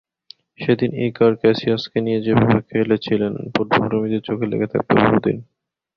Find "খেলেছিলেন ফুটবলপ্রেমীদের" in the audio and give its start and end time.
2.69-4.21